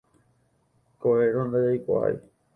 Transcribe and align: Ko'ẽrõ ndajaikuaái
Ko'ẽrõ 1.01 1.41
ndajaikuaái 1.51 2.13